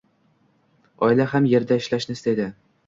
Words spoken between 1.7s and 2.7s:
ishlashni istaydi